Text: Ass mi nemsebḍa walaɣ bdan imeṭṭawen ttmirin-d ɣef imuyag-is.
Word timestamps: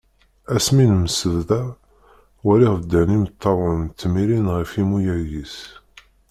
Ass 0.55 0.67
mi 0.75 0.83
nemsebḍa 0.89 1.63
walaɣ 2.43 2.75
bdan 2.83 3.15
imeṭṭawen 3.15 3.81
ttmirin-d 3.89 4.49
ɣef 4.57 4.71
imuyag-is. 4.81 5.55